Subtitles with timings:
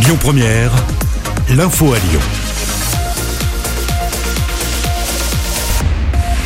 [0.00, 0.70] Lyon Première,
[1.50, 2.20] l'info à Lyon.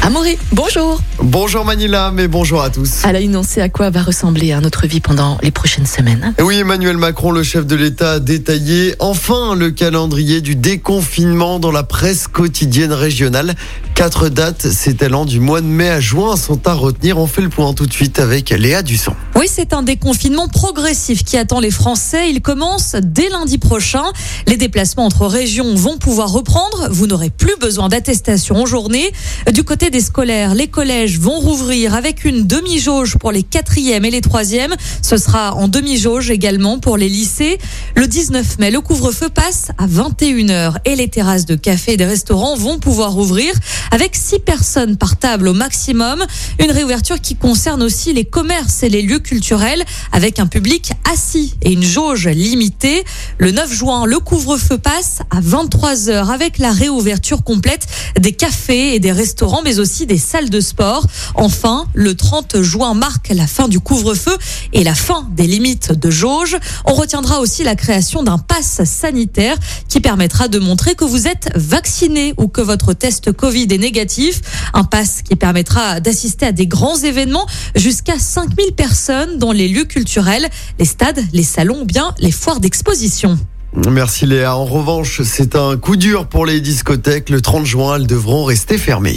[0.00, 1.00] Amaury, bonjour.
[1.20, 3.04] Bonjour Manila, mais bonjour à tous.
[3.04, 6.34] À la une, on sait à quoi va ressembler notre vie pendant les prochaines semaines.
[6.40, 11.70] Oui, Emmanuel Macron, le chef de l'État, a détaillé enfin le calendrier du déconfinement dans
[11.70, 13.54] la presse quotidienne régionale.
[14.02, 17.18] Quatre dates s'étalant du mois de mai à juin sont à retenir.
[17.18, 19.14] On fait le point tout de suite avec Léa Dusson.
[19.36, 22.28] Oui, c'est un déconfinement progressif qui attend les Français.
[22.28, 24.02] Il commence dès lundi prochain.
[24.48, 26.88] Les déplacements entre régions vont pouvoir reprendre.
[26.90, 29.12] Vous n'aurez plus besoin d'attestation en journée.
[29.52, 34.10] Du côté des scolaires, les collèges vont rouvrir avec une demi-jauge pour les quatrièmes et
[34.10, 34.74] les troisièmes.
[35.00, 37.58] Ce sera en demi-jauge également pour les lycées.
[37.94, 42.04] Le 19 mai, le couvre-feu passe à 21h et les terrasses de café et des
[42.04, 43.54] restaurants vont pouvoir ouvrir
[43.92, 46.24] avec 6 personnes par table au maximum.
[46.58, 51.54] Une réouverture qui concerne aussi les commerces et les lieux culturels avec un public assis
[51.60, 53.04] et une jauge limitée.
[53.36, 57.86] Le 9 juin, le couvre-feu passe à 23h avec la réouverture complète
[58.18, 61.06] des cafés et des restaurants mais aussi des salles de sport.
[61.34, 64.36] Enfin, le 30 juin marque la fin du couvre-feu
[64.72, 66.56] et la fin des limites de jauge.
[66.86, 69.56] On retiendra aussi la création d'un pass sanitaire
[69.88, 74.40] qui permettra de montrer que vous êtes vacciné ou que votre test Covid est négatif.
[74.74, 79.84] Un pass qui permettra d'assister à des grands événements jusqu'à 5000 personnes dans les lieux
[79.84, 80.48] culturels,
[80.78, 83.38] les stades, les salons ou bien les foires d'exposition.
[83.74, 84.54] Merci Léa.
[84.54, 87.30] En revanche, c'est un coup dur pour les discothèques.
[87.30, 89.16] Le 30 juin, elles devront rester fermées.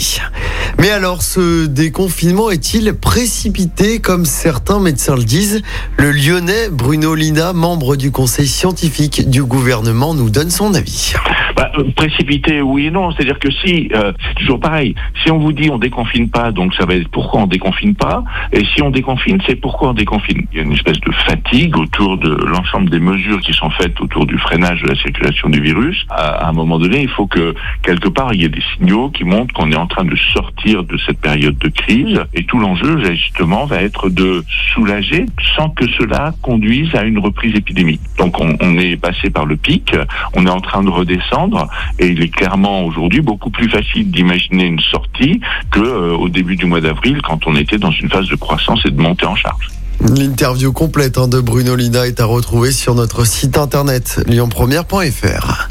[0.80, 4.00] Mais alors, ce déconfinement est-il précipité?
[4.00, 5.62] Comme certains médecins le disent
[5.98, 11.14] Le lyonnais Bruno Lina, membre du conseil scientifique du gouvernement, nous donne son avis.
[11.96, 13.12] Précipité, oui et non.
[13.12, 14.96] C'est-à-dire que si, euh, c'est toujours pareil.
[15.24, 18.24] Si on vous dit on déconfine pas, donc ça va être pourquoi on déconfine pas.
[18.52, 20.46] Et si on déconfine, c'est pourquoi on déconfine.
[20.52, 24.00] Il y a une espèce de fatigue autour de l'ensemble des mesures qui sont faites
[24.02, 26.06] autour du freinage de la circulation du virus.
[26.10, 27.54] À, un moment donné, il faut que
[27.84, 30.84] quelque part il y ait des signaux qui montrent qu'on est en train de sortir
[30.84, 32.22] de cette période de crise.
[32.34, 34.44] Et tout l'enjeu, justement, va être de
[34.74, 35.26] soulager
[35.56, 38.02] sans que cela conduise à une reprise épidémique.
[38.18, 39.96] Donc on, on est passé par le pic,
[40.34, 41.65] on est en train de redescendre
[42.00, 45.40] et il est clairement aujourd'hui beaucoup plus facile d'imaginer une sortie
[45.72, 48.86] que euh, au début du mois d'avril quand on était dans une phase de croissance
[48.86, 49.75] et de montée en charge.
[50.02, 55.70] L'interview complète hein, de Bruno Lina est à retrouver sur notre site internet lyonpremière.fr.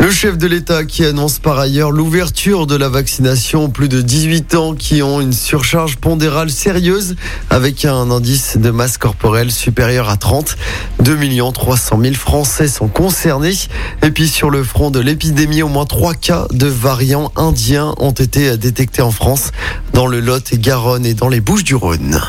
[0.00, 4.02] Le chef de l'État qui annonce par ailleurs l'ouverture de la vaccination aux plus de
[4.02, 7.16] 18 ans qui ont une surcharge pondérale sérieuse
[7.50, 10.56] avec un indice de masse corporelle supérieur à 30.
[11.00, 11.18] 2
[11.52, 13.54] 300 000 Français sont concernés.
[14.02, 18.12] Et puis sur le front de l'épidémie, au moins trois cas de variants indiens ont
[18.12, 19.52] été détectés en France,
[19.92, 22.20] dans le Lot et Garonne et dans les Bouches du Rhône.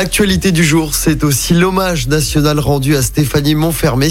[0.00, 4.08] L'actualité du jour, c'est aussi l'hommage national rendu à Stéphanie Montfermé,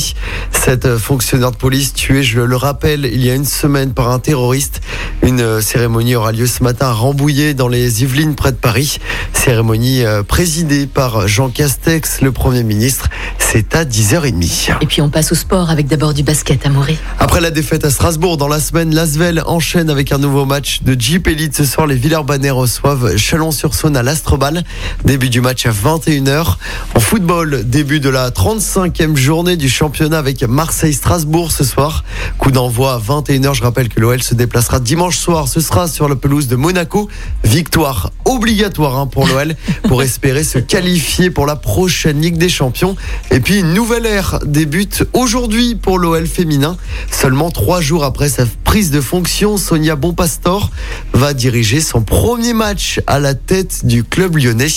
[0.51, 4.19] cette fonctionnaire de police tuée, je le rappelle, il y a une semaine par un
[4.19, 4.81] terroriste.
[5.23, 8.99] Une cérémonie aura lieu ce matin à Rambouillet dans les Yvelines près de Paris.
[9.33, 13.09] Cérémonie euh, présidée par Jean Castex, le Premier ministre.
[13.39, 14.77] C'est à 10h30.
[14.81, 16.99] Et puis on passe au sport avec d'abord du basket à Maury.
[17.17, 20.99] Après la défaite à Strasbourg dans la semaine, l'Asvel enchaîne avec un nouveau match de
[20.99, 21.55] Jeep Elite.
[21.55, 24.63] Ce soir, les Villeurbanais reçoivent Chalon-sur-Saône à l'Astrobal.
[25.03, 26.55] Début du match à 21h.
[26.95, 32.03] En football, début de la 35e journée du championnat avec Marseille-Strasbourg ce soir.
[32.37, 33.53] Coup d'envoi à 21h.
[33.53, 35.47] Je rappelle que l'OL se déplacera dimanche soir.
[35.47, 37.07] Ce sera sur la pelouse de Monaco.
[37.43, 39.55] Victoire obligatoire hein, pour l'OL
[39.87, 42.95] pour espérer se qualifier pour la prochaine Ligue des Champions.
[43.31, 46.77] Et puis une nouvelle ère débute aujourd'hui pour l'OL féminin.
[47.11, 50.69] Seulement trois jours après sa prise de fonction, Sonia Bonpastor
[51.13, 54.67] va diriger son premier match à la tête du club lyonnais.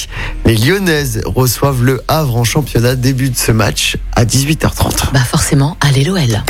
[0.47, 0.57] Les
[1.27, 2.97] Reçoivent le Havre en championnat.
[2.97, 5.13] Début de ce match à 18h30.
[5.13, 6.43] Bah forcément, allez l'OL.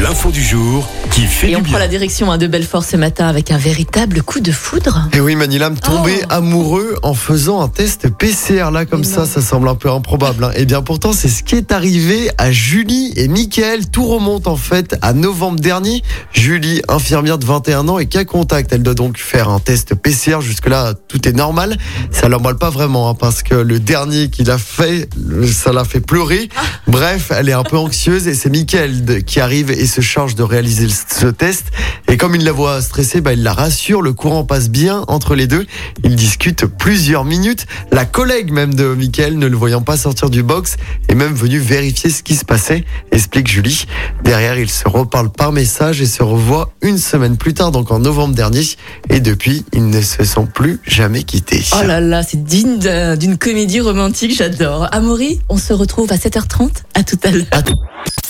[0.00, 1.70] L'info du jour qui fait Et du on bien.
[1.70, 5.08] prend la direction hein, de Belfort ce matin avec un véritable coup de foudre.
[5.14, 6.26] Et oui, Manilam tombé Oh.
[6.32, 8.70] amoureux en faisant un test PCR.
[8.72, 9.26] Là, comme Mais ça, non.
[9.26, 10.44] ça semble un peu improbable.
[10.44, 10.50] hein.
[10.56, 13.88] Et bien pourtant, c'est ce qui est arrivé à Julie et Mickaël.
[13.88, 16.02] Tout remonte en fait à novembre dernier.
[16.32, 18.72] Julie, infirmière de 21 ans et cas contact.
[18.72, 20.40] Elle doit donc faire un test PCR.
[20.42, 21.78] Jusque-là, tout est normal.
[22.10, 25.84] Ça l'emballe pas vraiment hein, parce que le dernier qu'il a fait, le- ça l'a
[25.84, 26.48] fait pleurer.
[26.88, 30.34] Bref, elle est un peu anxieuse et c'est Mickaël de- qui arrive et se charge
[30.34, 31.66] de réaliser ce test.
[32.08, 34.02] Et comme il la voit stressée, bah, il la rassure.
[34.02, 35.66] Le courant passe bien entre les deux.
[36.04, 37.66] Ils discutent plusieurs minutes.
[37.92, 40.76] La collègue même de Mickaël, ne le voyant pas sortir du box,
[41.08, 43.86] est même venue vérifier ce qui se passait, explique Julie.
[44.24, 47.98] Derrière, ils se reparlent par message et se revoient une semaine plus tard, donc en
[47.98, 48.62] novembre dernier.
[49.10, 51.62] Et depuis, ils ne se sont plus jamais quittés.
[51.74, 54.88] Oh là là, c'est digne d'un- d'une comédie romantique, j'adore.
[54.92, 56.70] Amaury, on se retrouve à 7h30.
[56.94, 57.46] À tout à l'heure.